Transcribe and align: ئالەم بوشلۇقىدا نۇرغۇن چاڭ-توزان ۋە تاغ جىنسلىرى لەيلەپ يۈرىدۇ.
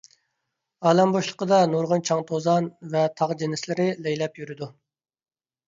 ئالەم 0.87 1.13
بوشلۇقىدا 1.15 1.59
نۇرغۇن 1.73 2.03
چاڭ-توزان 2.09 2.71
ۋە 2.97 3.05
تاغ 3.21 3.37
جىنسلىرى 3.45 3.89
لەيلەپ 4.09 4.43
يۈرىدۇ. 4.43 4.73